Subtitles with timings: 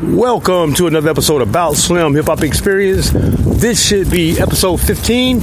[0.00, 3.10] Welcome to another episode Bout Slim Hip Hop Experience.
[3.10, 5.40] This should be episode 15.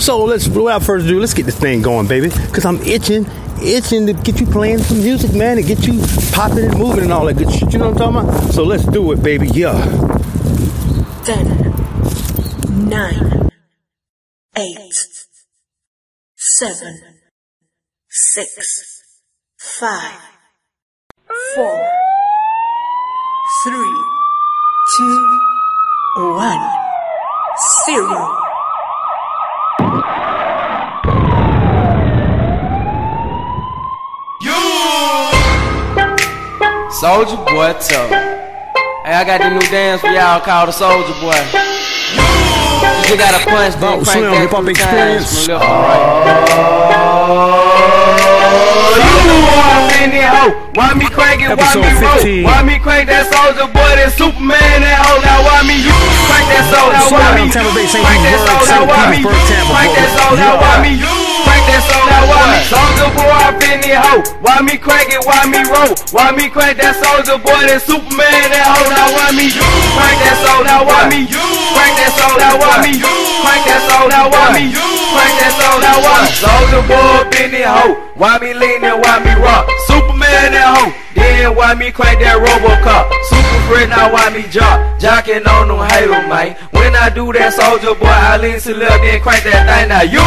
[0.00, 2.30] So let's, without further ado, let's get this thing going, baby.
[2.30, 3.26] Because I'm itching,
[3.62, 6.02] itching to get you playing some music, man, and get you
[6.32, 7.72] popping and moving and all that good shit.
[7.72, 8.52] You know what I'm talking about?
[8.52, 9.46] So let's do it, baby.
[9.46, 9.72] Yeah.
[11.24, 13.50] 10, 9,
[14.56, 14.92] 8,
[16.34, 17.00] 7,
[18.08, 19.02] 6,
[19.58, 20.20] 5,
[21.54, 22.11] 4,
[23.64, 23.72] 3,
[24.98, 25.40] 2,
[26.16, 26.58] 1,
[27.86, 28.38] 0.
[36.90, 38.10] Soldier boy tough.
[38.10, 41.34] Hey, I got the new dance for y'all called the Soldier Boy.
[43.02, 45.46] You just gotta punch, oh, then About crank that Hip Hop three Experience.
[45.46, 45.58] times from
[46.24, 47.71] left to right.
[50.10, 51.54] Why me crank it?
[51.54, 52.18] Why me roll?
[52.18, 52.42] 15.
[52.42, 53.86] Why me crank that soldier boy?
[53.94, 54.82] That Superman?
[54.82, 55.22] That hoe?
[55.22, 55.94] Now why me you
[56.26, 56.66] crank that?
[56.74, 58.02] Now why me you Tampa Bay, St.
[58.02, 58.82] crank that Petersburg, soul?
[58.82, 58.90] Now St.
[58.90, 59.46] why me you crank
[59.94, 60.18] that boy.
[60.18, 60.34] soul?
[60.34, 60.62] Now Yeah.
[60.66, 61.21] why me you
[61.82, 62.06] that soul?
[62.06, 63.26] Now why me soldier boy?
[63.26, 64.22] I been the hoe.
[64.42, 65.22] Why me crank it?
[65.26, 65.94] Why me roll?
[66.14, 67.58] Why me crank that soldier boy?
[67.66, 68.30] That Superman?
[68.50, 68.90] That hoe?
[68.94, 69.66] Now why me you
[69.96, 70.62] crank that soul?
[70.64, 71.42] Now why me you
[71.74, 72.36] crank that soul?
[72.38, 74.06] Now why me you crank that soul?
[74.08, 75.78] Now why me you crank that soul?
[75.82, 77.30] Now why me soldier boy?
[77.32, 77.94] Been the hoe.
[78.14, 79.66] Why me lean and why me rock?
[79.88, 80.92] Superman that hoe.
[81.14, 83.10] Then why me crank that Robocop?
[83.28, 84.78] Super friend, now why me jock?
[84.98, 86.54] Jocking on them haters, man.
[86.70, 89.88] When I do that soldier boy, I lean to left, then crank that thing.
[89.90, 90.22] Now you,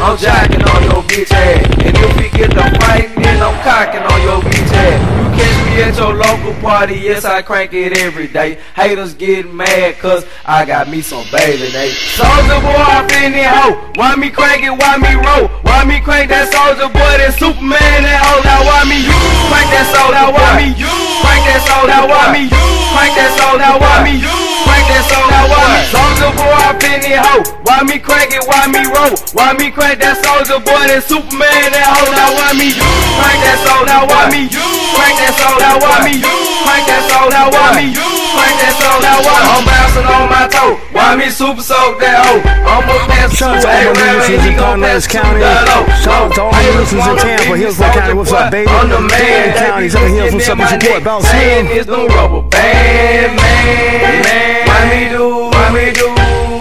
[0.00, 1.68] I'm jocking on your bitch ass.
[1.84, 5.00] And if we get to fighting, then I'm cocking on your bitch ass.
[5.35, 5.35] You
[5.76, 8.58] me at your local party, yes, I crank it every day.
[8.74, 11.90] Haters get mad, cause I got me some baby, they.
[12.16, 13.92] Soldier boy, I been in hoe.
[13.96, 15.48] Why me crank it, why me roll?
[15.62, 18.40] Why me crank that soldier boy, that Superman, that hoe?
[18.44, 19.20] Now why me you?
[19.52, 20.94] Crank that soul, now why me you?
[21.20, 22.66] Crank that soul, now why me you?
[22.96, 24.55] Crank that soldier, now why me you?
[24.96, 25.80] Crank that soul, now why me?
[25.92, 27.44] Soldier boy, I been in hoe.
[27.68, 29.12] Why me crank it, why me roll?
[29.36, 32.16] Why me crank that soldier boy, that Superman, that hoe?
[32.16, 32.88] Now why me you?
[33.20, 34.64] Crank that soul, now why me you?
[34.96, 36.32] Crank that soul, now why me you?
[36.64, 38.08] Crank that soul, now why me you?
[38.40, 39.48] Crank that soul, now why me?
[39.52, 40.80] I'm bouncing on my toe.
[40.96, 42.40] Why me super soak that hoe?
[42.64, 45.44] I'm a pass Shout out to all my listeners in Conrad County.
[46.00, 48.14] Shout out to all my listeners in Tampa, Hillsborough County.
[48.16, 48.72] What's up, baby?
[48.72, 49.12] I'm the man.
[49.12, 50.32] Marion County, Southern Hills.
[50.32, 50.56] What's up?
[50.56, 51.76] It's your boy, Bounce Man, Slim.
[51.76, 54.24] it's the rubber band, man.
[54.24, 54.55] man.
[54.76, 56.12] Why me do, why me do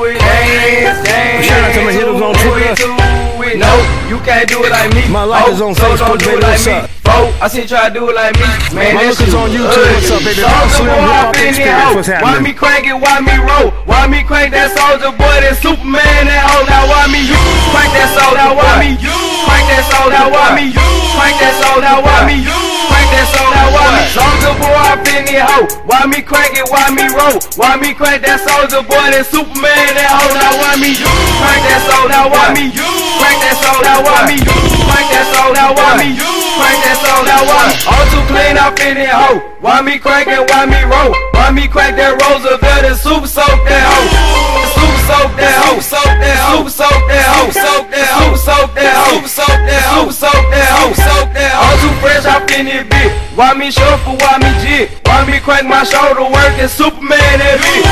[0.07, 0.15] it?
[0.23, 1.43] Dance, dance.
[1.43, 2.71] Shout out to my hitters on Twitter.
[2.71, 2.95] it, do
[3.43, 3.59] it.
[3.59, 3.71] No,
[4.07, 5.03] you can't do it like me.
[5.11, 6.39] My life is on Facebook, baby.
[6.39, 6.79] What's me.
[6.79, 6.89] up?
[7.11, 8.47] Oh, I see you try to do it like me.
[8.71, 9.67] Man, My lookers shit on YouTube.
[9.67, 10.39] What's up, baby?
[10.39, 12.07] Soldier boy, Hip Hop I been Experience.
[12.07, 12.95] there, What's Why me crank it?
[12.95, 13.75] Why me roll?
[13.83, 15.35] Why me crank that soldier boy?
[15.43, 16.23] That Superman?
[16.31, 16.63] That hoe?
[16.71, 17.35] Now why me you
[17.75, 18.39] crank that soldier?
[18.39, 20.15] Now why me you crank that soldier?
[20.15, 20.87] Now why me you
[21.19, 21.83] crank that soldier?
[21.83, 22.64] Now why me you
[23.31, 23.55] crank that?
[23.55, 24.75] Now why soldier boy?
[24.75, 25.67] I been there, hoe.
[25.85, 26.67] Why me crank it?
[26.69, 27.39] Why me roll?
[27.57, 29.09] Why me crank that soldier boy?
[29.13, 29.93] That Superman?
[29.95, 30.35] That hoe?
[30.37, 31.09] Now why me you
[31.41, 32.07] crank that soul?
[32.09, 32.89] Now why me you
[33.21, 33.79] crank that soul?
[33.81, 35.51] Now why me you crank that soul?
[35.53, 37.21] Now why me you crank that soul?
[37.25, 39.41] Now why all too clean up in it, hoe?
[39.61, 40.43] Why me crank it?
[40.49, 41.13] Why me roll?
[41.33, 44.54] Why me crank that Roosevelt and super soak that hoe?
[45.05, 49.21] Soak that hoe, soak that hoe, soak that hoe, soak that hoe, soak that hoe,
[49.29, 51.77] soak that hoe, soak that hoe, soak that hoe.
[51.77, 53.13] Too fresh up in it, bitch.
[53.37, 54.17] Why me shuffle?
[54.17, 54.89] Why me jig?
[55.05, 57.85] Why me crank my shoulder work and Superman that bitch?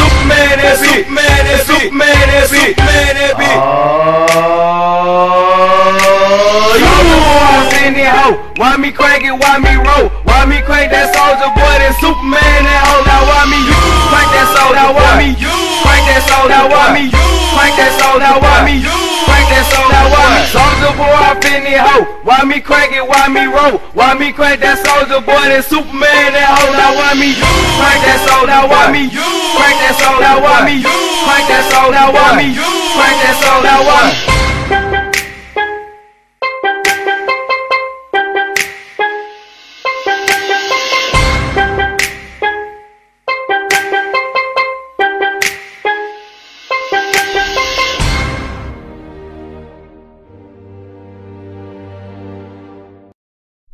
[0.00, 5.15] Superman that bitch, Superman that Superman that bitch, Superman that bitch.
[7.86, 8.34] Oh, in hoe.
[8.58, 9.30] Why me crank it?
[9.30, 10.10] Why me roll?
[10.26, 11.74] Why me crank that soldier boy?
[11.78, 13.06] That Superman that hoe.
[13.06, 13.78] Now why me you
[14.10, 14.74] crank that soul?
[14.74, 15.54] Now why me you
[15.86, 16.50] crank that soul?
[16.50, 18.18] Now why me you crank that soul?
[18.18, 19.86] Now why me you crank that soul?
[19.86, 22.04] Now why me soldier boy up in the hoe?
[22.26, 23.06] Why me crank it?
[23.06, 23.78] Why me roll?
[23.94, 25.46] Why me crank that soldier boy?
[25.46, 26.74] That Superman that hoe.
[26.74, 28.50] Now why me you crank that soul?
[28.50, 30.18] Now why me you crank that soul?
[30.18, 31.94] Now why me you crank that soul?
[31.94, 32.66] Now why me you
[32.98, 33.62] crank that soul?
[33.62, 34.35] Now why me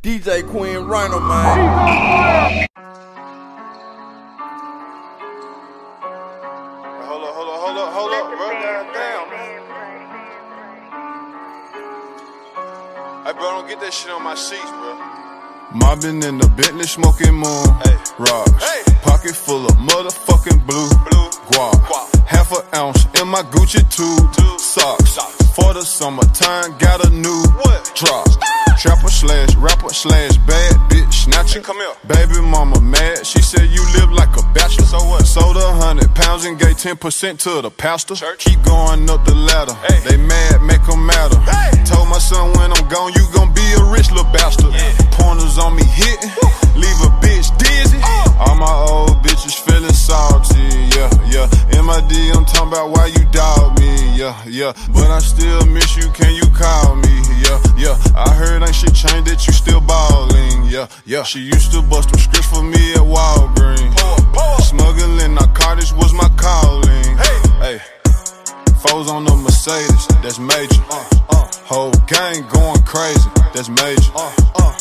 [0.03, 2.67] DJ Queen Rhino, man.
[7.07, 8.49] Hold up, hold up, hold up, hold up, bro.
[8.51, 9.27] God damn.
[13.27, 14.99] Hey, bro, don't get that shit on my sheets, bro.
[15.73, 17.67] Mobbing in the Bentley, smoking moon.
[17.85, 17.97] Hey.
[18.19, 18.51] Rocks.
[18.59, 18.83] Hey.
[19.03, 20.89] Pocket full of motherfucking blue.
[21.11, 21.31] Blue.
[21.55, 21.73] Guap.
[21.87, 22.27] Guap.
[22.27, 24.33] Half an ounce in my Gucci tube.
[24.35, 24.59] Tube.
[24.59, 25.11] Socks.
[25.11, 25.37] Socks.
[25.55, 27.93] For the summertime, got a new What?
[27.95, 28.27] drop.
[28.79, 31.61] Trapper slash rapper slash bad bitch snatcher.
[31.61, 31.95] come here.
[32.07, 34.87] Baby mama mad, she said you live like a bachelor.
[34.87, 35.27] So what?
[35.27, 38.15] Sold a hundred pounds and gave 10% to the pastor.
[38.15, 38.45] Church.
[38.45, 39.75] Keep going up the ladder.
[39.75, 40.01] Hey.
[40.11, 41.39] They mad, make 'em matter.
[41.41, 41.85] Hey.
[41.85, 44.73] Told my son when I'm gone, you gon' be a rich little bastard.
[44.75, 44.93] Yeah.
[45.13, 46.31] Pointers on me hitting,
[46.75, 47.99] leave a bitch dizzy.
[48.03, 48.33] Uh.
[48.41, 50.59] All my old bitches feeling salty,
[50.97, 51.47] yeah, yeah.
[51.83, 54.73] MID, I'm talking about why you dog me, yeah, yeah.
[54.93, 57.15] But I still miss you, can you call me,
[57.45, 57.97] yeah, yeah.
[58.17, 61.23] I heard ain't shit changed that you still ballin', yeah, yeah.
[61.23, 63.95] She used to bust them scripts for me at Walgreens.
[64.63, 67.79] Smuggling narcotics was my calling, Hey, hey.
[68.83, 70.83] Foes on the Mercedes, that's major.
[70.91, 71.49] Uh, uh.
[71.71, 74.11] Whole gang going crazy, that's major.
[74.15, 74.75] Uh, uh.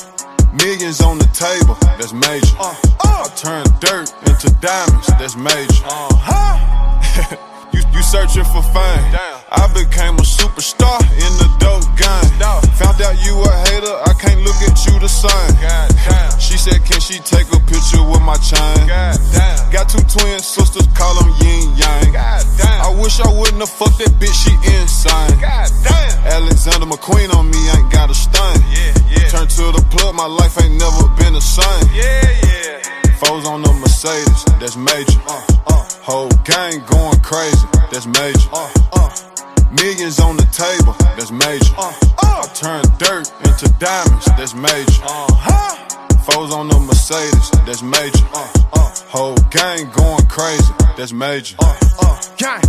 [0.54, 2.56] Millions on the table, that's major.
[2.60, 3.26] Uh, uh.
[3.26, 5.86] I turn dirt into diamonds, that's major.
[5.86, 7.48] Uh-huh.
[7.94, 9.06] you, searching for fame.
[9.52, 12.32] I became a superstar in the dope game.
[12.80, 15.54] Found out you a hater, I can't look at you the same.
[16.40, 18.88] She said, Can she take a picture with my chain?
[19.72, 22.16] Got two twin sisters, call them yin yang.
[22.16, 25.40] I wish I wouldn't have fucked that bitch, she insane.
[26.26, 28.60] Alexander McQueen on me, ain't got a stain.
[29.30, 31.88] Turn to the plug, my life ain't never been the same.
[33.20, 35.20] Foes on the Mercedes, that's major.
[35.28, 35.51] Uh.
[36.12, 38.50] Whole gang going crazy, that's major.
[38.52, 39.10] Uh, uh.
[39.72, 41.74] Millions on the table, that's major.
[41.78, 42.44] Uh, uh.
[42.44, 44.92] I turn dirt into diamonds, that's major.
[45.06, 46.11] Uh-huh.
[46.26, 48.26] Foes on the Mercedes, that's major.
[49.10, 51.56] Whole gang going crazy, that's major.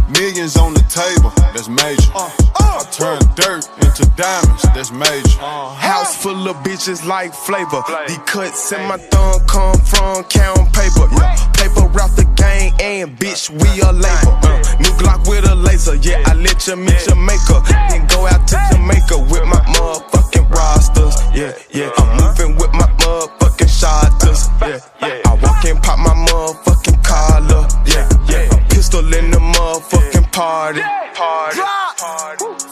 [0.09, 2.11] Millions on the table, that's major.
[2.17, 5.39] I turn dirt into diamonds, that's major.
[5.39, 7.83] House full of bitches like flavor.
[8.09, 11.07] The cuts in my thumb come from count paper.
[11.13, 11.37] Yeah.
[11.53, 14.33] Paper route the gang and bitch, we a label.
[14.43, 15.97] Uh, new Glock with a laser.
[15.97, 17.61] Yeah, I let you meet maker.
[17.69, 21.17] Then go out to Jamaica with my motherfucking rosters.
[21.35, 21.91] Yeah, yeah.
[21.99, 24.49] I'm moving with my motherfucking shotters.
[24.61, 25.23] Yeah, yeah.
[25.27, 27.67] I walk and pop my motherfucking collar.
[27.87, 28.67] Yeah, yeah.
[28.69, 30.81] Pistol in the motherfucking party.
[31.15, 31.61] Party.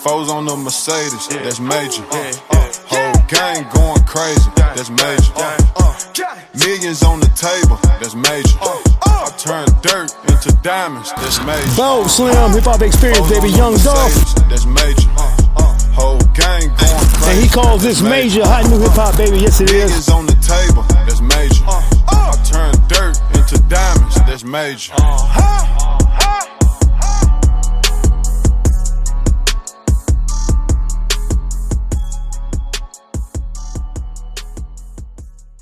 [0.01, 2.03] Foes on the Mercedes, that's major.
[2.11, 2.73] Uh, uh.
[2.89, 5.33] Whole gang going crazy, that's major.
[5.37, 5.59] Uh.
[6.59, 8.57] Millions on the table, that's major.
[8.61, 8.81] Uh.
[9.03, 11.77] I turn dirt into diamonds, that's major.
[11.77, 13.51] Bout Slim, hip hop experience, baby.
[13.51, 14.15] Young Dolph.
[14.49, 15.09] That's major.
[15.93, 17.31] Whole gang going crazy.
[17.31, 19.39] And he calls this major, hot new hip hop, baby.
[19.39, 20.09] Yes, it is.
[20.09, 20.30] Millions is.
[21.41, 21.65] Major.
[21.67, 22.33] Uh, uh.
[22.33, 24.93] I turn dirt into diamonds, that's major.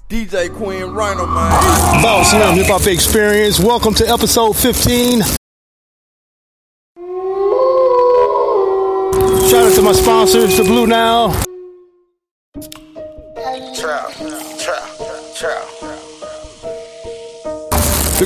[0.08, 2.02] DJ Queen Rhino, man.
[2.02, 3.60] Bout Slim, hip hop experience.
[3.60, 5.20] Welcome to episode 15.
[9.48, 11.40] Shout out to my sponsors, the Blue Now.
[13.76, 15.07] Trap, trap, trap.
[15.38, 15.46] The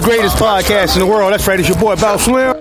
[0.02, 1.30] greatest podcast in the world.
[1.34, 2.56] That's right, it's your boy Bout Slim.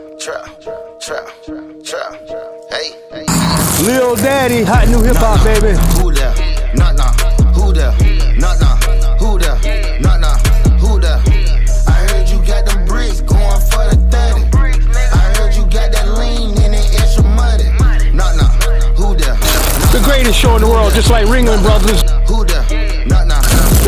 [3.82, 5.78] Lil Daddy, hot new hip hop, baby.
[6.02, 6.36] Who there?
[6.76, 7.14] Nah, nah.
[7.56, 7.96] Who there?
[8.38, 8.76] Nah, nah.
[9.20, 9.56] Who there?
[10.02, 10.36] Nah, nah.
[10.84, 11.22] Who there?
[11.88, 14.52] I heard you got them bricks going for the 30.
[14.52, 17.70] I heard you got that lean in it extra muddy.
[18.12, 18.52] Nah, nah.
[19.00, 19.38] Who there?
[19.96, 22.04] The greatest show in the world, just like Ringling Brothers.
[22.28, 22.51] Who there?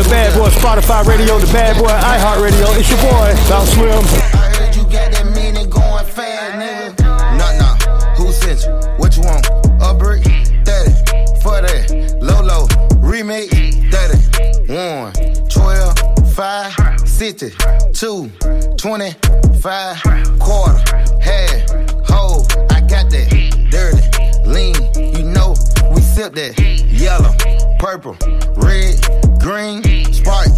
[0.04, 2.66] The Bad Boy Spotify Radio, the Bad Boy iHeart Radio.
[2.72, 3.90] It's your boy, Bout Slim.
[3.90, 7.38] I heard you got that minute going fast, nigga.
[7.38, 7.74] Nah, nah.
[8.16, 8.72] Who sent you?
[8.98, 9.46] What you want?
[9.80, 10.22] A brick?
[10.66, 11.40] 30.
[11.40, 12.18] For that.
[12.20, 12.68] Lolo.
[12.98, 13.50] Remake?
[13.50, 14.74] 30.
[14.74, 15.12] 1.
[15.48, 16.34] 12.
[16.34, 17.08] 5.
[17.08, 17.50] 60.
[17.94, 18.30] 2.
[18.76, 20.02] 25.
[20.38, 20.78] Quarter.
[21.22, 21.70] Half.
[22.06, 22.44] Whole.
[22.70, 23.30] I got that.
[23.70, 24.02] Dirty.
[24.44, 24.76] Lean.
[25.16, 25.54] You know
[25.94, 26.58] we sip that.
[26.92, 27.32] Yellow.
[27.78, 28.18] Purple.
[28.56, 29.33] Red.
[29.44, 29.82] Green.
[30.10, 30.48] Sprite.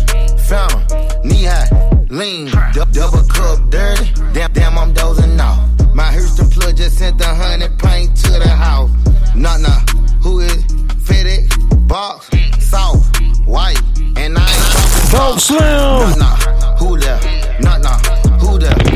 [0.46, 1.28] Fountain.
[1.28, 2.06] Knee high.
[2.08, 2.46] Lean.
[2.72, 3.58] Du- double cup.
[3.68, 4.12] Dirty.
[4.32, 5.68] Damn, damn, I'm dozing off.
[5.92, 8.92] My Houston plug just sent the hundred paint to the house.
[9.34, 9.80] Nah, nah.
[10.22, 10.62] Who is
[11.02, 11.88] FedEx?
[11.88, 12.30] Box.
[12.60, 13.20] Soft.
[13.44, 13.82] White.
[14.16, 15.58] And I ain't talking Slim.
[15.60, 16.36] Nah, nah.
[16.76, 17.20] Who there?
[17.60, 17.98] Nah, nah.
[18.38, 18.95] Who there?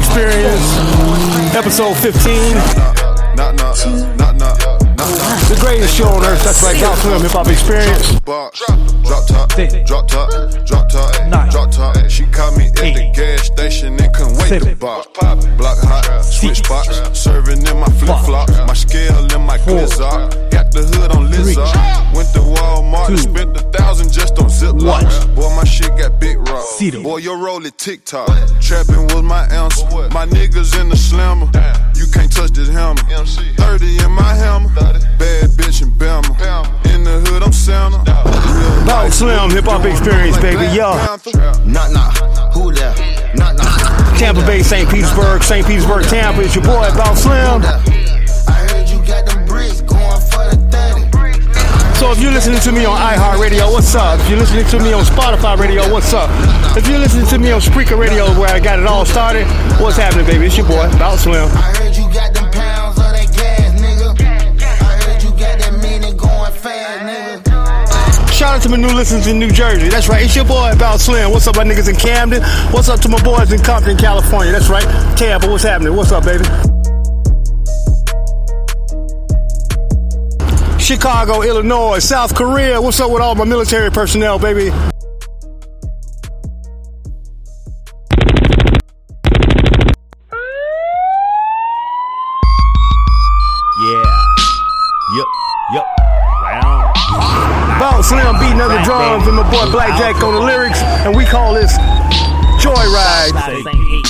[0.00, 1.54] Experience.
[1.54, 2.54] Episode 15.
[3.36, 4.09] Knock, knock, knock.
[5.50, 6.44] The greatest show on earth.
[6.44, 8.20] That's right, Bout Slim, hip hop experience.
[8.20, 8.62] Box,
[9.02, 9.50] drop top,
[9.84, 10.30] drop top,
[10.64, 12.08] drop top, drop top.
[12.08, 15.08] She caught me at the gas station and couldn't wait to box.
[15.58, 20.50] Block hot, switch spots, serving in my flip flops, my scale in my glizzard.
[23.00, 25.24] I done spent a thousand just on zip locks.
[25.34, 26.64] Boy, my shit got big rock.
[27.02, 28.28] Boy, your roll it TikTok.
[28.60, 29.84] Trapping was my answer.
[30.10, 31.46] My niggas in the slammer.
[31.96, 33.02] You can't touch this hammer.
[33.02, 34.68] 30 in my hammer.
[35.18, 36.30] Bad bitch in Bama.
[36.94, 38.02] In the hood, I'm Santa.
[38.86, 40.66] Bout Slim, hip hop experience, baby.
[40.74, 40.92] Yo.
[41.64, 42.16] Knock knock,
[42.52, 42.94] who there?
[43.34, 44.18] Knock knock.
[44.18, 44.88] Tampa Bay, St.
[44.90, 45.66] Petersburg, St.
[45.66, 46.42] Petersburg, Tampa.
[46.42, 47.62] It's your boy, Bout Slim.
[47.62, 51.08] I heard you got them bricks going for the 30.
[51.96, 54.18] So if you're listening to me on iHeartRadio, what's up?
[54.20, 56.30] If you're listening to me on Spotify Radio, what's up?
[56.76, 59.46] If you're listening to me on Spreaker Radio, where I got it all started,
[59.80, 60.46] what's happening, baby?
[60.46, 61.48] It's your boy, Bout Slim.
[68.50, 69.88] Shout out to my new listeners in New Jersey.
[69.88, 70.24] That's right.
[70.24, 71.30] It's your boy, Bout Slim.
[71.30, 72.42] What's up, my niggas in Camden?
[72.72, 74.50] What's up to my boys in Compton, California?
[74.50, 74.82] That's right.
[75.16, 75.94] Tampa, what's happening?
[75.94, 76.42] What's up, baby?
[80.80, 82.82] Chicago, Illinois, South Korea.
[82.82, 84.72] What's up with all my military personnel, baby?
[100.00, 101.76] Boy Blackjack on the lyrics, and we call this
[102.58, 103.30] Joyride.
[103.30, 104.06] Southside ain't eight.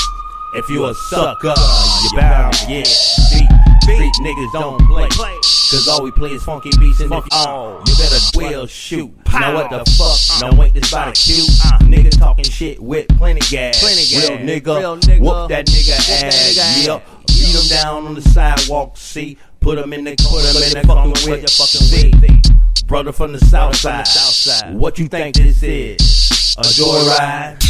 [0.55, 1.55] If you a sucker,
[2.03, 2.87] you bound to get
[3.33, 3.49] beat.
[3.83, 5.09] Street niggas don't play.
[5.09, 9.11] Cause all we play is funky beats and if you you better well shoot.
[9.33, 10.53] Now what the fuck?
[10.53, 11.49] No ain't this about a cute?
[11.83, 13.83] Nigga talking shit with plenty gas.
[13.83, 15.93] Real nigga, whoop that nigga
[16.25, 16.87] ass.
[16.87, 17.07] Yep.
[17.29, 19.39] Beat him down on the sidewalk, see.
[19.61, 22.50] Put him in the put him in the fucking with fucking see.
[22.91, 24.75] Brother from the south side.
[24.75, 26.57] What you think this is?
[26.59, 27.61] A joyride?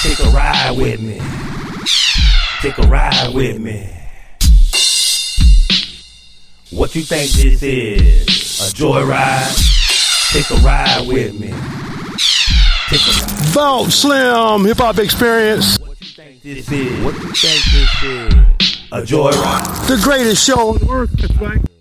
[0.00, 1.18] Take a ride with me.
[2.60, 3.90] Take a ride with me.
[6.70, 8.60] What you think this is?
[8.60, 10.32] A joyride?
[10.32, 11.48] Take a ride with me.
[12.90, 17.04] Take a Bout Slim hip hop experience, What you think this is?
[17.04, 18.34] What you think this is?
[18.92, 19.88] A joyride?
[19.88, 21.10] the greatest show on earth.
[21.14, 21.73] That's right.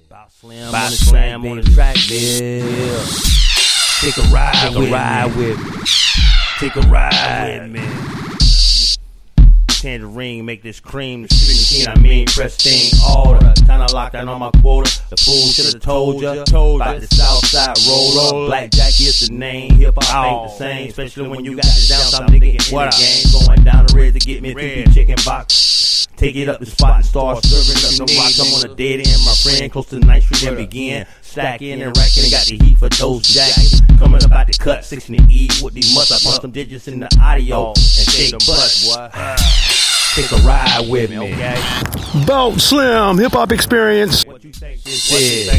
[0.43, 2.99] Slam, on the slam on the track, yeah.
[4.01, 5.81] Take a ride, Take a ride with me.
[6.59, 8.13] Take a ride with me.
[9.69, 11.21] Tangerine, make this cream.
[11.21, 13.53] The 16, I mean, pristine order.
[13.53, 14.91] Time to locked down on my quota.
[15.09, 16.43] The fool should have told ya.
[16.43, 18.47] Told About the south side roller.
[18.47, 19.75] Blackjack is the name.
[19.75, 20.57] Hip hop ain't the oh.
[20.57, 20.89] same.
[20.89, 23.45] Especially when you got the down south nigga in the game.
[23.47, 26.07] Going down the red to get me a two chicken box.
[26.15, 28.39] Take it up the spot and start serving up the rocks.
[28.39, 31.05] I'm on a dead end, my friend, close to the night street and begin.
[31.21, 33.81] Stacking and racking, got the heat for those jackets.
[33.99, 36.11] Coming about the cut, 60 to E with these must.
[36.11, 38.87] I put some digits in the audio and shake butts.
[40.15, 41.59] Take a ride with me, okay?
[42.27, 44.23] Bout Slim hip hop experience.
[44.25, 45.49] What you think this is?
[45.49, 45.53] A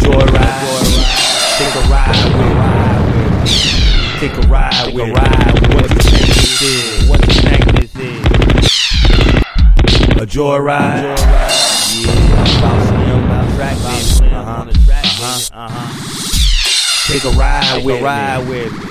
[0.00, 1.58] joyride.
[1.58, 2.67] Take a ride with me.
[4.18, 5.12] Take a ride with me.
[5.12, 7.08] What the this is?
[7.08, 8.24] What think this is?
[10.16, 11.02] A joyride.
[11.04, 13.76] Yeah, about slim, about track.
[13.76, 14.64] Uh-huh.
[14.66, 15.66] Uh-huh.
[15.66, 17.12] Uh-huh.
[17.12, 18.90] Take a ride with ride with me.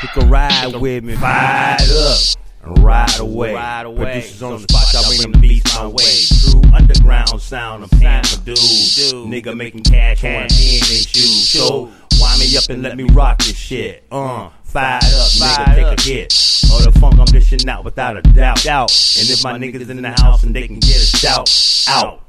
[0.00, 1.14] Take a ride with me.
[1.16, 2.18] Fired up.
[2.64, 3.52] and Ride away.
[3.52, 4.04] Ride away.
[4.12, 6.24] Producers on the spot, y'all bring them beats my way.
[6.40, 8.56] True underground sound, I'm paying for dude.
[8.56, 11.50] Nigga making cash on in shoes.
[11.50, 11.92] So
[12.38, 14.04] me up and let me rock this shit.
[14.10, 16.32] Uh, fired up, nigga, take a hit.
[16.72, 18.66] Or the funk I'm dishing out without a doubt.
[18.66, 18.90] Out.
[19.18, 21.50] And if my niggas in the house and they can get a shout
[21.88, 22.22] out.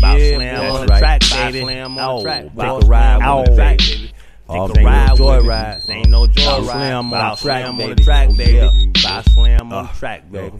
[0.00, 0.98] Bout Yeah, slam on the right.
[0.98, 1.20] track,
[1.52, 1.60] baby.
[1.60, 2.42] slam on the Oh, track.
[2.42, 4.12] Take a ride on the track, baby.
[4.48, 5.26] Oh, Take a ride with me.
[5.26, 5.90] joyride.
[5.90, 6.64] Ain't no Bout joyride.
[6.64, 8.52] slam on the Bout track, slam on the track, baby.
[8.52, 8.70] Yeah.
[9.02, 10.56] Bout slam on Uh, the track, baby.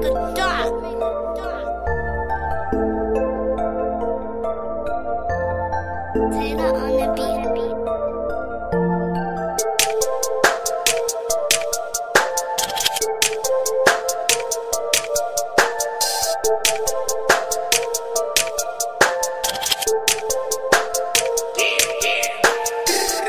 [0.00, 0.70] Make a dot.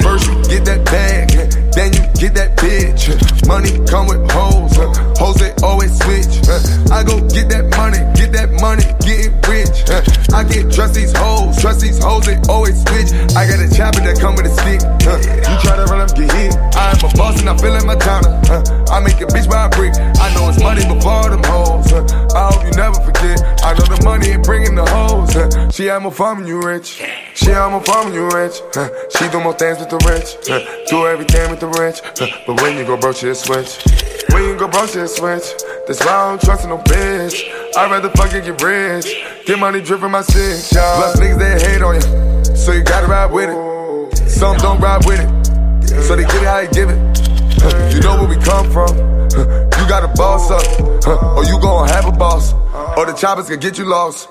[0.01, 1.29] First you get that bag,
[1.73, 3.40] then you get that bitch.
[3.51, 4.71] Money come with hoes,
[5.19, 6.39] hoes they always switch.
[6.87, 9.83] I go get that money, get that money, get rich.
[10.31, 13.11] I get trust these hoes, trust these hoes they always switch.
[13.35, 14.79] I got a chopper that come with a stick.
[15.03, 16.55] You try to run up, get hit.
[16.79, 18.39] I am a boss and I feel like my towner.
[18.47, 18.63] Huh?
[18.87, 19.99] I make a bitch buy a brick.
[19.99, 21.91] I know it's money before them hoes.
[21.91, 22.07] Huh?
[22.31, 23.43] I hope you never forget.
[23.67, 25.35] I know the money ain't bringing the hoes.
[25.35, 25.69] Huh?
[25.71, 27.03] She more fun when you rich.
[27.35, 28.63] She more fun when you rich.
[28.71, 28.87] Huh?
[29.11, 30.39] She do more things with the rich.
[30.47, 30.63] Huh?
[30.87, 31.99] Do everything with the rich.
[32.15, 32.31] Huh?
[32.47, 33.81] But when you go broke, she'll switch.
[34.31, 35.43] When you go broke, she'll switch.
[35.87, 37.49] That's why I don't trust no bitch.
[37.75, 39.05] I'd rather fucking get rich.
[39.45, 41.01] Get money dripping my six, y'all.
[41.01, 42.55] Plus niggas that hate on you.
[42.55, 44.29] So you gotta ride with it.
[44.29, 45.29] Some don't ride with it.
[46.07, 46.99] So they get it how you give it.
[47.93, 48.95] You know where we come from.
[49.31, 50.63] You got a boss up.
[51.37, 52.53] Or you gon' have a boss.
[52.97, 54.27] Or the choppers can get you lost.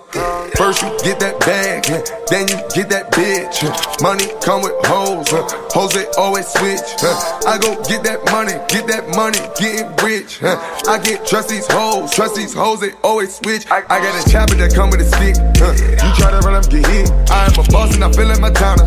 [0.56, 1.88] First you get that bag,
[2.28, 3.64] then you get that bitch.
[4.02, 5.24] Money come with hoes.
[5.72, 6.84] Hoes they always switch.
[7.48, 10.42] I go get that money, get that money, getting rich.
[10.42, 13.64] I get trust these hoes, trust these hoes they always switch.
[13.70, 15.40] I, got a chopper that come with a stick.
[15.40, 17.08] You try to run up, get hit.
[17.30, 18.84] I am a boss and I feel like my towner.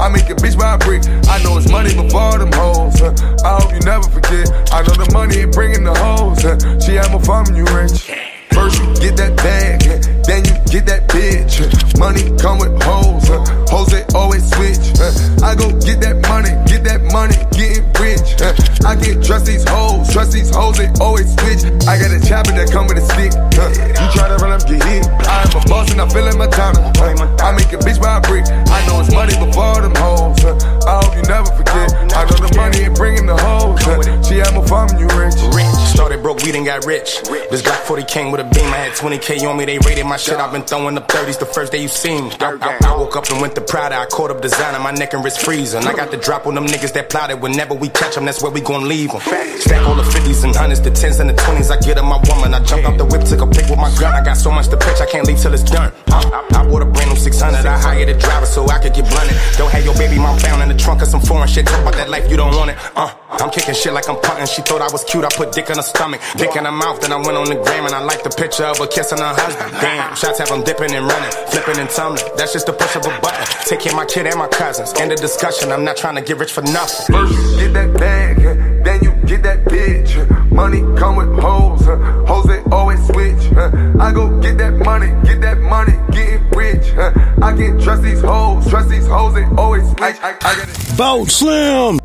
[0.00, 1.06] I make a bitch buy a brick.
[1.30, 2.98] I know it's money before them hoes.
[3.46, 4.50] I hope you never forget.
[4.74, 6.42] I know the money ain't bringing the hoes.
[6.82, 8.10] She more fun when you rich.
[8.54, 11.60] First you get that bag, then you get that bitch.
[11.98, 13.44] Money come with hoes, huh.
[13.68, 14.80] hoes they always switch.
[14.98, 15.12] huh.
[15.46, 18.34] I go get that money, get that money, getting rich.
[18.40, 18.54] huh.
[18.88, 21.64] I get trust these hoes, trust these hoes they always switch.
[21.86, 23.32] I got a chopper that come with a stick.
[23.54, 23.70] huh.
[23.70, 25.06] You try to run up, get hit.
[25.28, 26.82] I am a boss and I feel like my towner.
[26.96, 27.44] huh.
[27.44, 28.44] I make a bitch buy a brick.
[28.48, 30.40] I know it's money before them hoes.
[30.42, 30.56] huh.
[30.88, 31.92] I hope you never forget.
[32.16, 33.78] I know the money ain't bringing the hoes.
[33.84, 34.22] huh.
[34.24, 35.36] She had more fun when you rich.
[35.54, 35.68] Rich.
[35.94, 37.22] Started broke, we done got rich.
[37.50, 38.66] This Glock 40 came with a beam.
[38.74, 40.38] I had 20k on me, they rated my shit.
[40.38, 42.36] I've been throwing up 30s the first day you seen me.
[42.40, 43.96] I, I, I woke up and went to Prada.
[43.96, 45.86] I caught up designer, my neck and wrist freezing.
[45.86, 47.40] I got the drop on them niggas that plotted.
[47.40, 49.20] Whenever we catch them, that's where we gon' leave them.
[49.20, 51.70] Stack all the 50s and 100s, the 10s and the 20s.
[51.70, 52.54] I get her my woman.
[52.54, 54.14] I jumped out the whip, took a pic with my gun.
[54.14, 55.92] I got so much to pitch, I can't leave till it's done.
[56.08, 56.20] I,
[56.52, 57.66] I, I bought a brand new 600.
[57.66, 59.36] I hired a driver so I could get blunted.
[59.56, 61.66] Don't have your baby mom found in the trunk of some foreign shit.
[61.66, 62.76] Talk about that life, you don't want it.
[62.94, 64.46] Uh, I'm kicking shit like I'm punting.
[64.46, 65.24] She thought I was cute.
[65.24, 67.00] I put dick in her stomach, dick in her mouth.
[67.00, 69.34] Then I went on the gram and I liked the picture of her kissing her
[69.34, 69.72] husband.
[69.80, 72.24] Damn, shots have them dipping and running, flipping and tumbling.
[72.36, 73.46] That's just the push of a button.
[73.66, 74.92] Take care of my kid and my cousins.
[75.00, 75.72] End of discussion.
[75.72, 77.14] I'm not trying to get rich for nothing.
[77.14, 78.36] First you get that bag,
[78.84, 80.14] then you get that bitch.
[80.50, 81.96] Money come with hoes, huh.
[82.26, 83.52] hoes they always switch.
[83.56, 86.86] Uh, I go get that money, get that money, getting rich.
[86.94, 87.12] huh.
[87.42, 90.00] I can trust these hoes, trust these hoes they always switch.
[90.00, 90.96] I, I, I got it.
[90.98, 92.03] Bout Slim.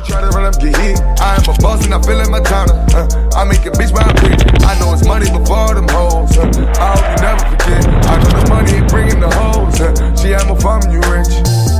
[0.00, 0.98] You try to run up, get hit.
[1.20, 2.40] I am a boss and I feel like my
[2.88, 3.06] huh.
[3.36, 4.40] I make a bitch a brick.
[4.64, 6.34] I know it's money before them hoes.
[6.34, 6.48] huh.
[6.80, 7.84] I hope you never forget.
[8.08, 9.76] I know the money ain't bringing the hoes.
[9.76, 10.16] huh.
[10.16, 11.79] She more fun when you rich.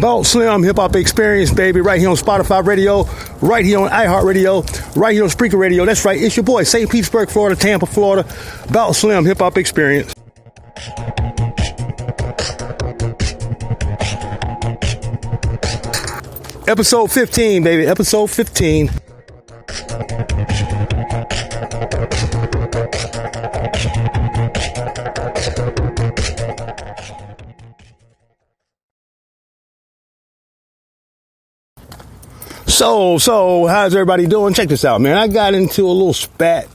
[0.00, 3.04] Bout Slim Hip Hop Experience, baby, right here on Spotify Radio,
[3.42, 5.84] right here on iHeartRadio, right here on Spreaker Radio.
[5.84, 6.90] That's right, it's your boy, St.
[6.90, 8.26] Petersburg, Florida, Tampa, Florida.
[8.72, 10.14] Bout Slim Hip Hop Experience.
[16.70, 18.90] Episode 15, baby, episode 15.
[32.68, 34.54] So, so, how's everybody doing?
[34.54, 35.16] Check this out, man.
[35.16, 36.68] I got into a little spat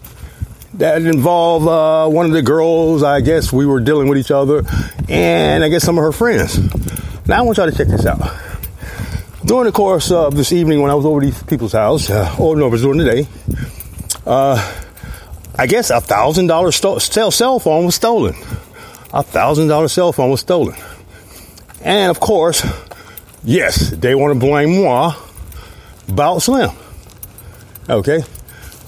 [0.74, 3.02] that involved uh, one of the girls.
[3.02, 4.64] I guess we were dealing with each other,
[5.08, 6.60] and I guess some of her friends.
[7.30, 8.55] Now, I want y'all to check this out.
[9.46, 12.56] During the course of this evening, when I was over these people's house, uh, or
[12.56, 13.28] no, it was during the day,
[14.26, 14.58] uh,
[15.56, 18.34] I guess a thousand dollar cell phone was stolen.
[19.14, 20.76] A thousand dollar cell phone was stolen,
[21.82, 22.66] and of course,
[23.44, 25.14] yes, they want to blame moi.
[26.10, 26.72] Bout Slim.
[27.88, 28.22] Okay?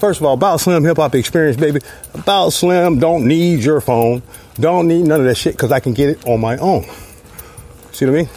[0.00, 1.80] First of all, Bout Slim Hip Hop Experience, baby.
[2.26, 4.22] Bout Slim don't need your phone.
[4.54, 6.84] Don't need none of that shit because I can get it on my own.
[7.92, 8.28] See what I mean?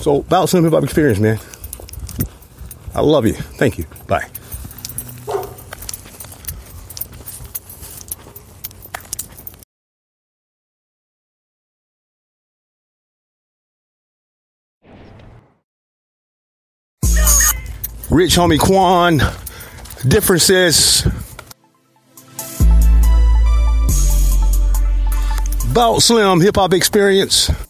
[0.00, 1.38] So, Bout Slim Hip Hop Experience, man.
[2.94, 3.34] I love you.
[3.34, 3.84] Thank you.
[4.06, 4.28] Bye.
[18.10, 19.20] Rich homie Quan.
[20.08, 21.06] Differences.
[25.74, 27.67] Bout Slim Hip Hop Experience.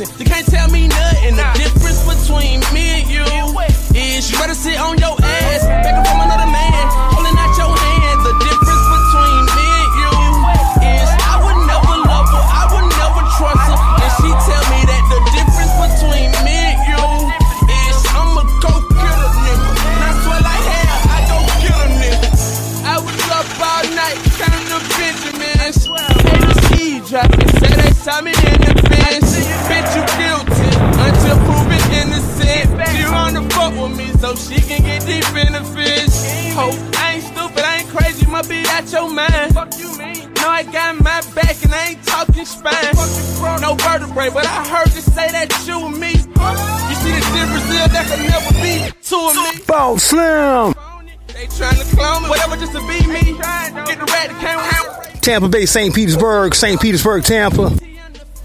[0.00, 0.26] Me something.
[0.26, 1.36] You can't tell me nothing.
[1.36, 3.24] The difference between me and you
[3.94, 6.39] is you better sit on your ass, begging from another
[34.36, 36.52] so she can get these benefits.
[36.54, 39.54] Hope I ain't stupid, I ain't crazy, must be out your mind.
[39.54, 40.32] Fuck you mean?
[40.34, 42.94] No, I got my back and I ain't talking spine.
[43.60, 46.12] No vertebrae, but I heard you say that you and me.
[46.12, 49.64] You see the difference there, that could never be two of me.
[49.66, 50.74] Bout Slim.
[51.28, 53.36] They trying to clone me, whatever just to be me.
[53.38, 55.94] Get the rat that came with Tampa Bay, St.
[55.94, 56.80] Petersburg, St.
[56.80, 57.70] Petersburg, Tampa.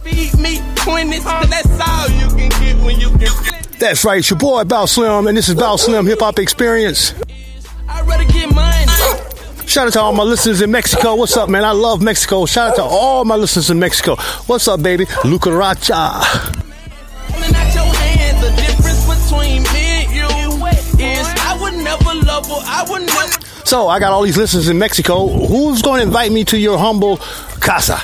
[0.04, 3.65] Feed me 20s, cause that's all you can get when you can.
[3.78, 7.14] That's right, it's your boy Bout Slim, and this is Bout Slim Hip Hop Experience.
[7.90, 8.86] I'd rather get money.
[9.68, 11.16] Shout out to all my listeners in Mexico.
[11.16, 11.66] What's up, man?
[11.66, 12.46] I love Mexico.
[12.46, 14.16] Shout out to all my listeners in Mexico.
[14.46, 15.06] What's up, baby?
[15.26, 16.24] Luca Racha.
[17.32, 20.66] Holding out your hand, the difference between me and you
[21.06, 23.32] is I would never love her, I would never.
[23.66, 25.28] So I got all these listeners in Mexico.
[25.28, 27.18] Who's going to invite me to your humble
[27.60, 28.00] casa?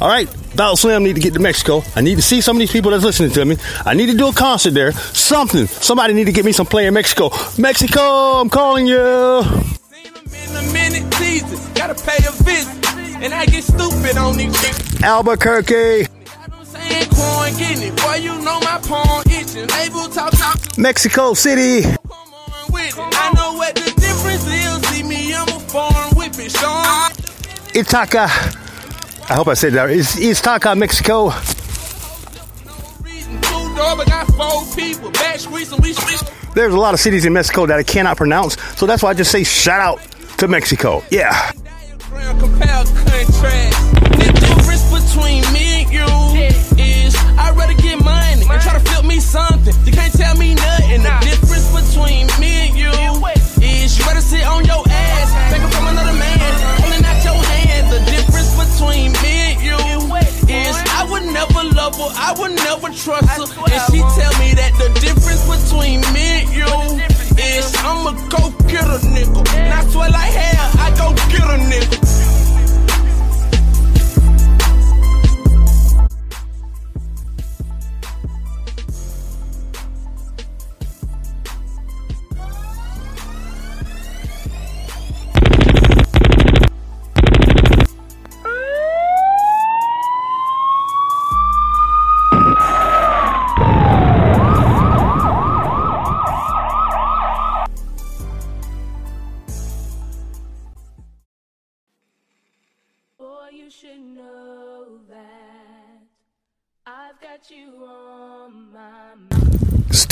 [0.00, 1.82] All right, Bout Slim need to get to Mexico.
[1.96, 3.56] I need to see some of these people that's listening to me.
[3.86, 4.92] I need to do a concert there.
[4.92, 5.66] Something.
[5.66, 7.30] Somebody need to get me some play in Mexico.
[7.58, 8.00] Mexico,
[8.40, 9.42] I'm calling you.
[15.02, 16.06] Albuquerque,
[20.78, 21.82] Mexico City.
[27.74, 28.28] Itaca.
[29.28, 29.90] I hope I said that.
[29.90, 31.30] It's Itaca, Mexico.
[36.54, 39.14] There's a lot of cities in Mexico that I cannot pronounce, so that's why I
[39.14, 40.02] just say shout out
[40.38, 41.02] to Mexico.
[41.10, 41.52] Yeah.
[47.38, 49.74] I'd rather get money and try to flip me something.
[49.86, 50.71] You can't tell me nothing.
[62.32, 66.48] I would never trust her, and she tell me that the difference between me and
[66.48, 66.64] you
[67.36, 69.44] is I'ma go get a nigga.
[69.52, 70.51] And I swear I go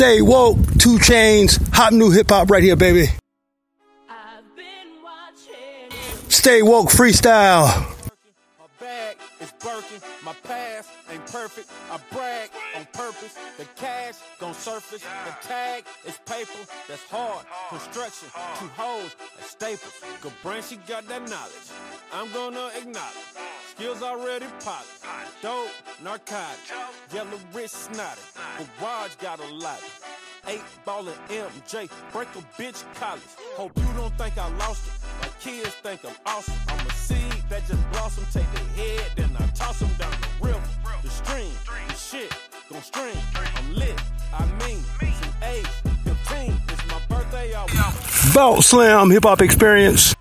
[0.01, 3.11] Stay woke, two chains, hot new hip hop right here, baby.
[4.09, 6.31] I've been watching.
[6.31, 7.69] Stay woke freestyle.
[9.61, 10.01] Birkin.
[10.25, 11.71] My past ain't perfect.
[11.91, 13.37] I brag on purpose.
[13.59, 15.03] The cash gon' surface.
[15.03, 16.65] The tag is paper.
[16.89, 17.45] That's hard.
[17.69, 18.29] Construction.
[18.59, 19.15] Two hoes.
[19.37, 19.95] That's staples.
[20.21, 21.69] Good she got that knowledge.
[22.13, 23.31] I'm gonna acknowledge.
[23.71, 25.05] Skills already polished.
[25.43, 25.71] Dope,
[26.03, 26.73] narcotics.
[27.13, 28.21] Yellow wrist snotty.
[28.79, 29.81] Garage got a lot.
[30.47, 31.89] Eight ballin' MJ.
[32.13, 33.23] Break a bitch college.
[33.57, 34.93] Hope you don't think I lost it.
[35.23, 36.55] My kids think I'm awesome.
[36.69, 37.20] I'm a seed
[37.51, 38.25] that just blossom.
[38.33, 40.63] Take the head, then I toss them down the river.
[41.03, 41.53] The stream,
[41.89, 42.35] the shit,
[42.71, 43.17] gon' stream.
[43.35, 44.01] I'm lit,
[44.33, 45.67] I mean, some age,
[46.05, 46.61] 15.
[46.69, 50.15] It's my birthday, I was Bout Slim Hip Hop Experience.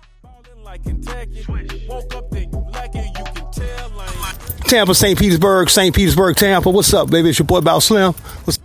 [0.64, 1.46] like Kentucky.
[1.88, 5.18] Woke up, then you like it, you can tell I ain't Tampa, St.
[5.18, 5.94] Petersburg, St.
[5.94, 6.70] Petersburg, Tampa.
[6.70, 7.30] What's up, baby?
[7.30, 8.12] It's your boy Bout Slim.
[8.44, 8.58] What's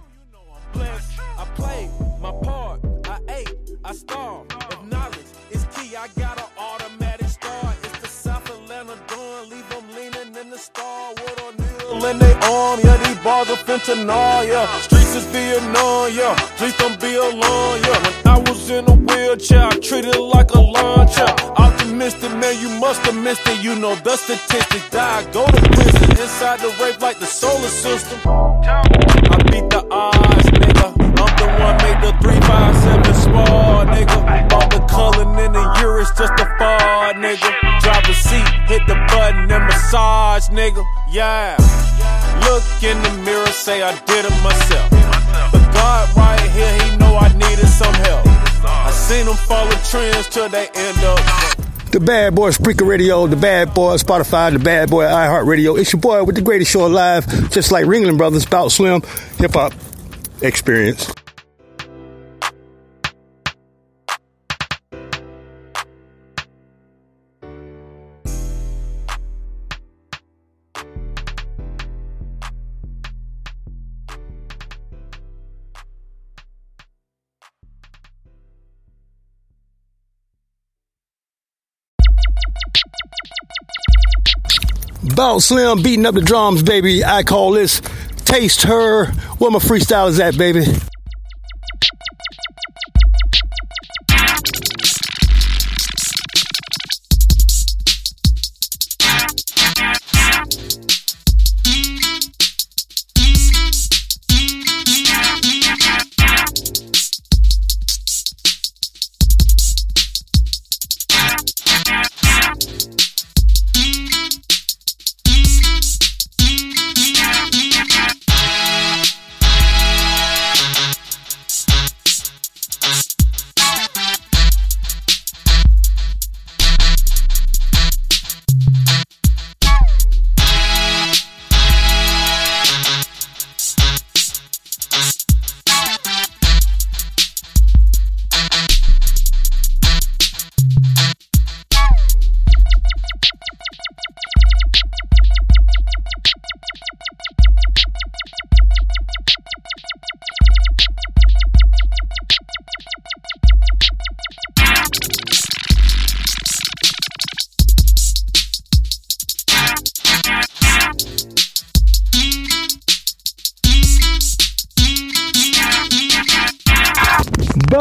[12.49, 12.79] arm.
[12.83, 14.47] Yeah, these bars are fentanyl.
[14.47, 15.25] Yeah, streets is
[15.57, 16.35] unknown, yeah.
[16.57, 17.99] Please don't be alone, yeah.
[18.03, 21.33] When I was in a wheelchair, I treated like a lawn chair.
[21.57, 23.63] Optimistic, man, you must have missed it.
[23.63, 24.89] You know the statistics.
[24.89, 26.11] Die, go to prison.
[26.11, 28.19] Inside the rape like the solar system.
[28.25, 30.87] I beat the odds, nigga.
[31.21, 34.64] I'm the one made the 357 small, nigga.
[34.95, 37.49] Culling in the Urus just a fall, nigga.
[37.81, 40.83] Drive a seat, hit the button and massage, nigga.
[41.11, 41.57] Yeah.
[42.47, 44.89] Look in the mirror, say I did it myself.
[45.51, 48.25] But God right here, he know I needed some help.
[48.65, 51.19] I seen them follow trends till they end up.
[51.91, 55.79] The Bad Boy Spreaker Radio, the Bad Boy Spotify, the Bad Boy iHeartRadio.
[55.79, 59.01] It's your boy with the greatest show alive, just like Ringling Brothers, Bout Slim,
[59.37, 59.73] hip hop
[60.41, 61.14] experience.
[85.15, 87.05] Bout Slim beating up the drums, baby.
[87.05, 87.81] I call this
[88.25, 89.05] Taste Her.
[89.37, 90.65] Where my freestyle is at, baby?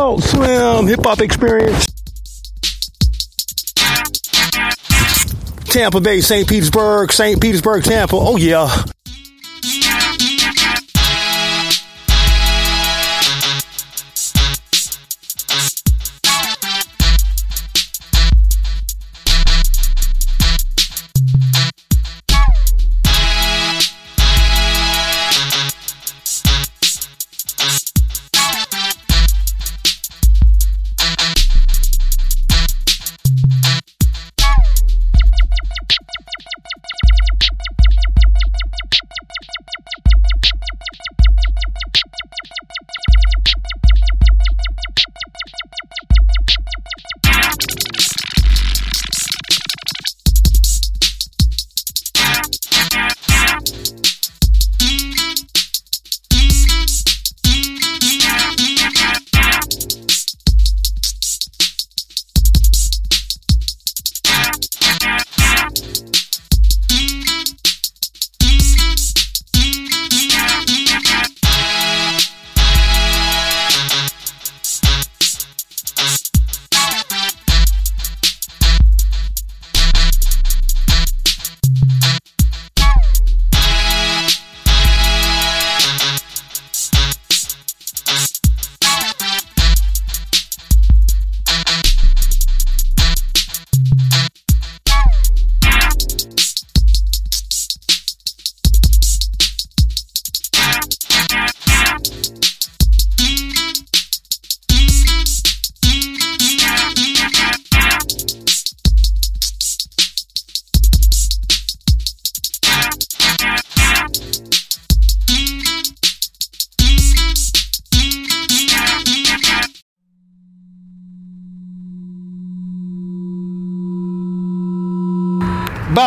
[0.05, 1.87] Bout Slim hip hop experience.
[5.65, 6.47] Tampa Bay, St.
[6.47, 7.41] Petersburg, St.
[7.41, 8.15] Petersburg, Tampa.
[8.15, 8.85] Oh, yeah.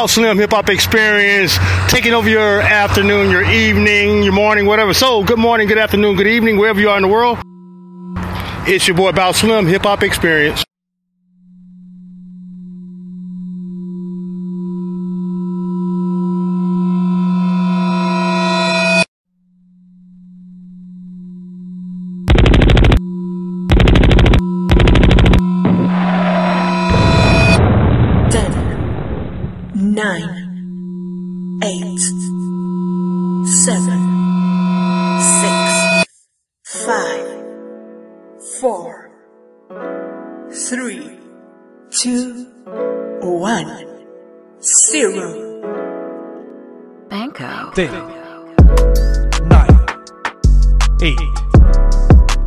[0.05, 1.57] Slim Hip Hop Experience,
[1.89, 4.93] taking over your afternoon, your evening, your morning, whatever.
[4.93, 7.39] So, good morning, good afternoon, good evening, wherever you are in the world.
[8.67, 10.66] It's your boy Bout Slim Hip Hop Experience.
[44.89, 45.27] Zero.
[47.09, 47.71] Banco.
[47.75, 47.91] Ten,
[49.49, 49.85] nine,
[51.01, 51.19] eight,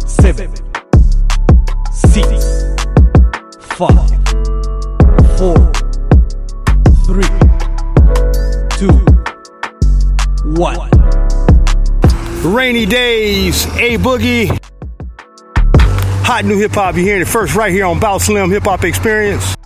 [0.07, 0.51] seven,
[1.93, 2.75] six,
[3.61, 4.11] five,
[5.37, 5.59] four,
[7.05, 7.29] three,
[8.79, 8.97] two,
[10.57, 10.91] one.
[12.43, 14.49] Rainy days, A Boogie.
[16.25, 16.95] Hot new hip hop.
[16.95, 19.57] You're hearing it first right here on Bout Slim Hip Hop Experience.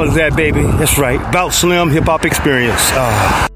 [0.00, 0.62] Freestyle is at, baby?
[0.62, 1.20] That's right.
[1.32, 2.80] Bout Slim Hip Hop Experience.
[2.92, 3.48] Uh,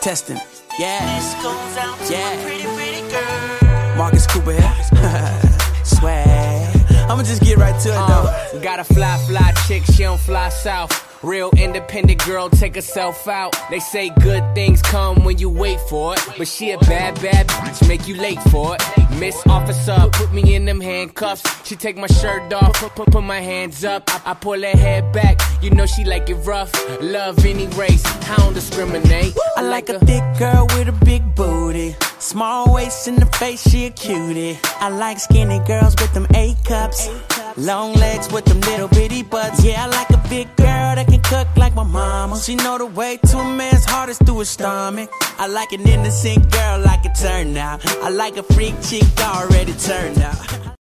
[0.00, 0.38] Testing.
[0.78, 1.18] Yeah.
[1.18, 2.42] This goes out to Yeah.
[2.42, 3.96] pretty, pretty girl.
[3.96, 4.74] Marcus Cooper here.
[5.84, 6.74] Swag.
[7.10, 8.58] I'ma just get right to it though.
[8.58, 11.09] Uh, got a fly, fly chick, she don't fly south.
[11.22, 13.54] Real independent girl, take herself out.
[13.68, 16.20] They say good things come when you wait for it.
[16.38, 18.82] But she a bad, bad bitch, make you late for it.
[19.18, 21.42] Miss Officer, put me in them handcuffs.
[21.68, 24.04] She take my shirt off, put, put, my hands up.
[24.08, 26.72] I, I pull her head back, you know she like it rough.
[27.02, 29.36] Love any race, I don't discriminate.
[29.58, 31.96] I like a thick girl with a big booty.
[32.18, 34.58] Small waist in the face, she a cutie.
[34.80, 37.10] I like skinny girls with them A cups.
[37.56, 39.64] Long legs with them little bitty butts.
[39.64, 42.38] Yeah, I like a big girl that can cook like my mama.
[42.38, 45.10] She know the way to a man's heart is through his stomach.
[45.38, 47.80] I like an innocent girl like a turned out.
[48.02, 50.76] I like a freak chick already turned out.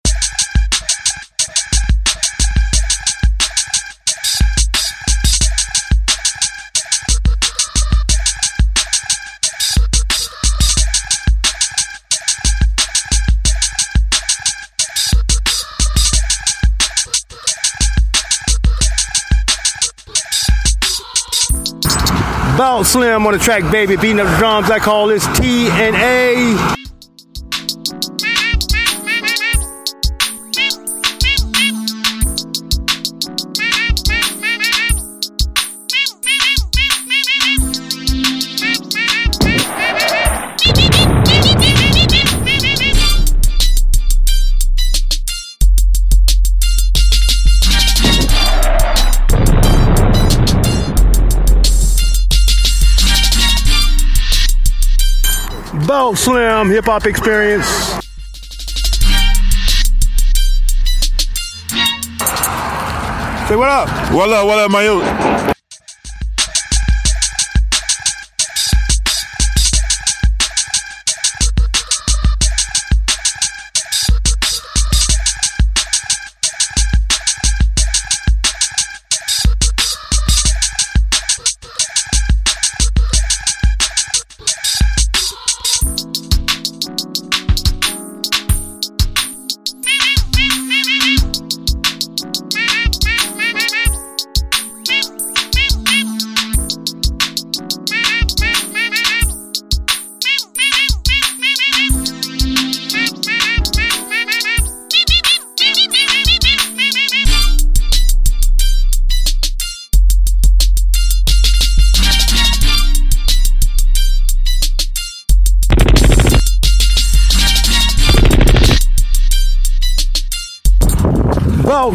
[22.59, 23.95] Bout Slim on the track, baby.
[23.95, 24.69] Beating up the drums.
[24.69, 26.78] I call this T and A.
[56.19, 57.65] Slim Hip Hop Experience.
[63.47, 63.87] Say what up?
[64.11, 64.45] What up?
[64.45, 65.58] What up, my youth?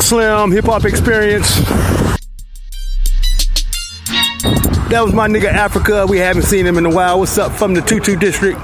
[0.02, 1.48] Slim Hip Hop Experience.
[4.90, 6.06] That was my nigga Africa.
[6.06, 7.18] We haven't seen him in a while.
[7.18, 8.58] What's up from the 22 district?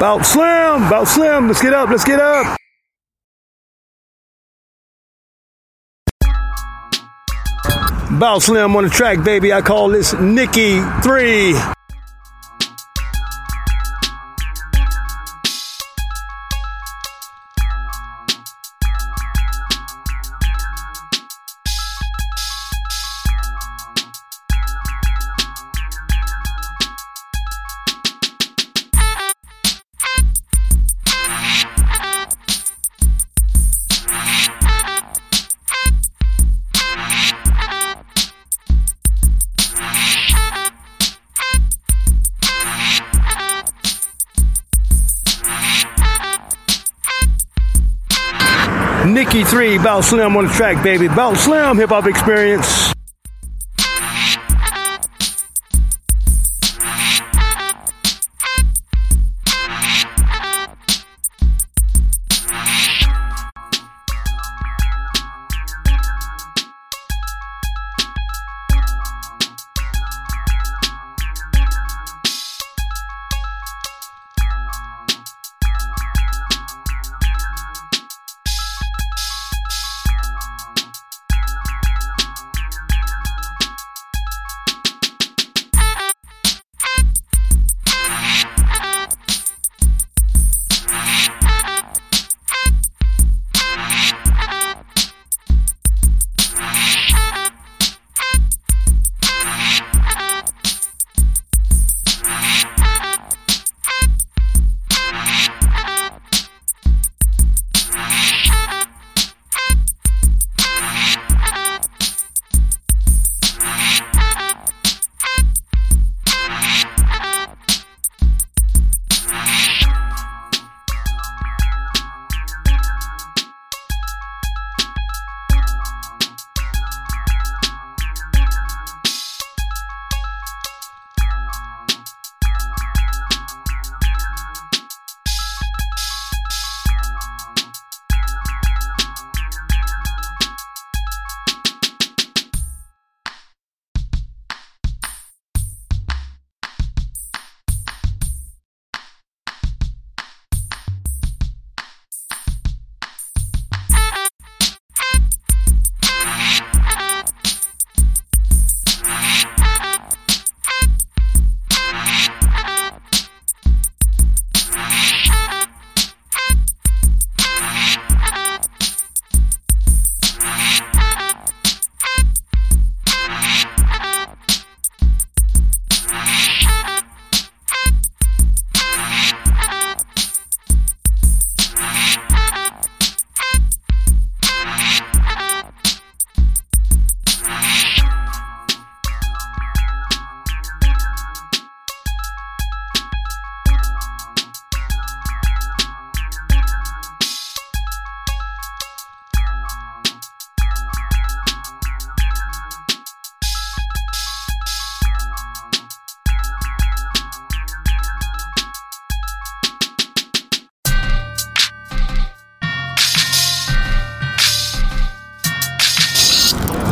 [0.00, 1.48] Bout Slim, Bout Slim.
[1.48, 2.56] Let's get up, let's get up.
[8.20, 9.52] Bout Slim on the track, baby.
[9.52, 11.77] I call this Nikki 3.
[49.18, 51.08] Nikki 3, Bout Slim on the track, baby.
[51.08, 52.87] Bout Slim, hip hop experience.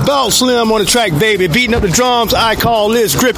[0.06, 1.48] Bout Slim on the track, baby.
[1.48, 3.36] Beating up the drums, I call this grip.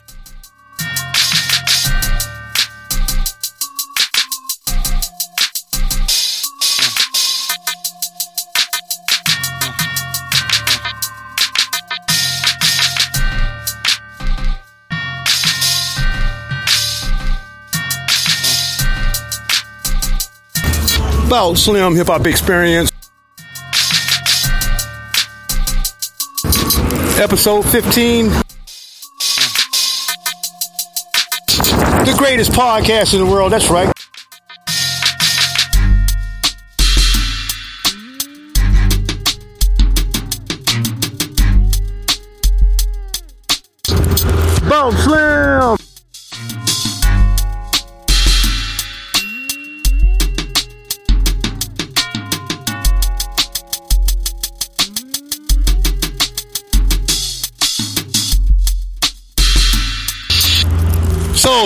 [21.31, 22.98] Bout Slim Hip Hop Experience.
[27.21, 28.29] Episode 15.
[28.29, 28.45] The
[32.17, 33.93] greatest podcast in the world, that's right.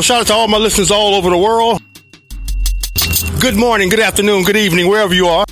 [0.02, 1.80] Shout out to all my listeners all over the world.
[3.40, 5.44] Good morning, good afternoon, good evening, wherever you are.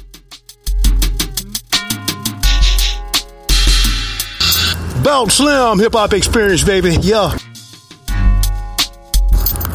[5.05, 6.96] Bout Slim Hip Hop Experience, baby.
[7.01, 7.36] Yeah.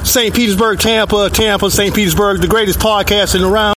[0.03, 0.36] St.
[0.36, 1.95] Petersburg, Tampa, Tampa, St.
[1.95, 3.74] Petersburg, the greatest podcast in the round.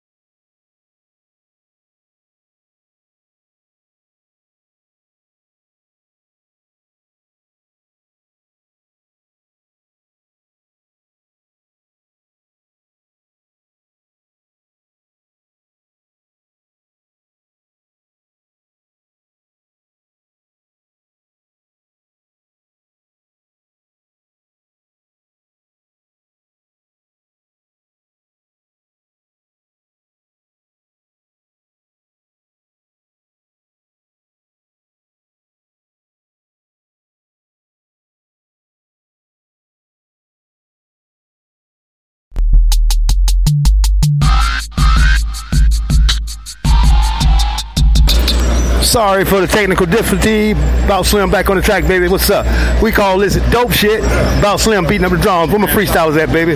[48.88, 50.52] Sorry for the technical difficulty.
[50.52, 52.08] About Slim back on the track, baby.
[52.08, 52.46] What's up?
[52.82, 54.00] We call this dope shit.
[54.00, 55.52] About Slim beating up the drums.
[55.52, 56.54] Where my freestyle is at, baby?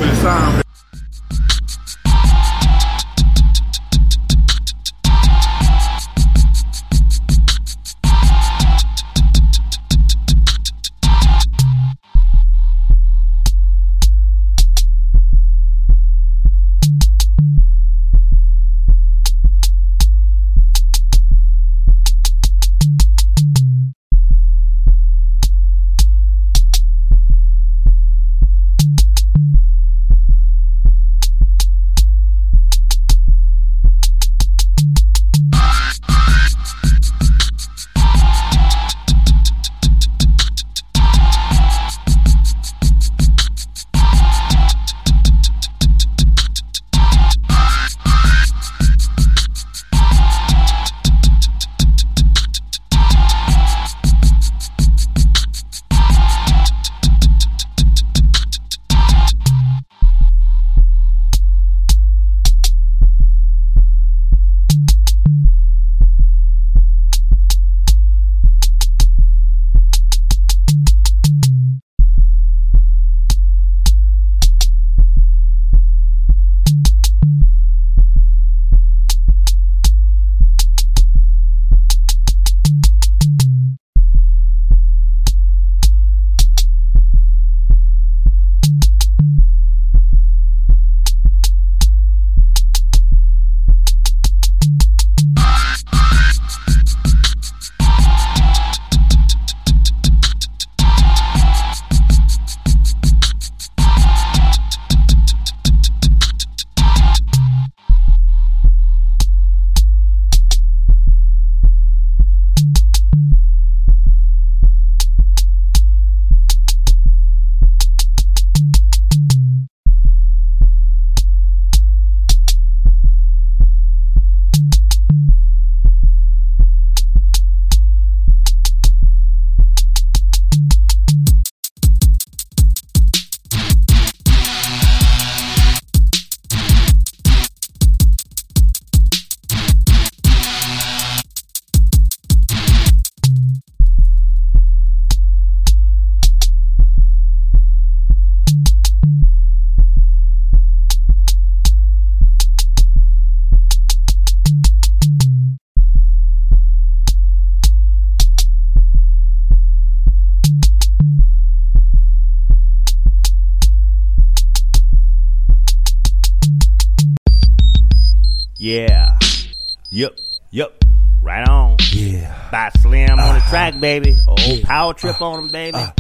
[173.83, 174.17] Baby.
[174.29, 175.77] Oh, power trip uh, on them, baby.
[175.77, 175.91] Uh.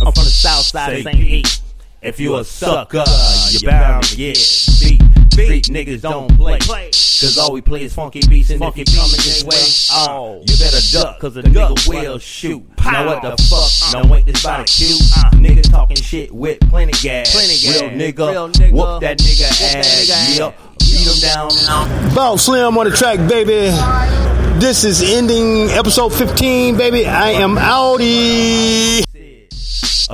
[0.00, 1.16] I'm from the south side of St.
[1.16, 1.60] Pete.
[2.00, 3.04] If you a sucker,
[3.50, 4.36] you bound to get
[4.80, 5.02] beat.
[5.32, 6.58] Street niggas don't play.
[6.58, 9.56] Cause all we play is funky beats and funky coming this way.
[9.92, 12.62] Uh, oh, you better duck, cause a nigga will shoot.
[12.84, 13.92] Know what the fuck?
[13.92, 15.00] Don't wait this body cute.
[15.34, 17.32] Nigga talking shit with plenty gas.
[17.32, 17.82] Plenty gas.
[17.82, 20.38] Real nigga, whoop that nigga ass.
[20.38, 22.14] Yep, beat him down.
[22.14, 24.37] Bout Slim on the track, baby.
[24.58, 27.06] This is ending episode 15, baby.
[27.06, 29.02] I am Audi.
[29.02, 29.04] A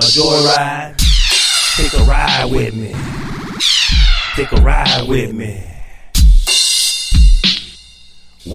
[0.00, 0.98] joyride.
[1.76, 2.94] Take a ride with me.
[4.36, 5.73] Take a ride with me.